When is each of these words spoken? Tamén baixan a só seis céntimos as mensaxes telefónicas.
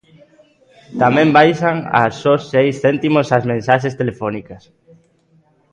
Tamén 1.01 1.29
baixan 1.37 1.77
a 1.99 2.01
só 2.21 2.33
seis 2.51 2.73
céntimos 2.83 3.27
as 3.37 3.43
mensaxes 3.51 3.97
telefónicas. 4.01 4.63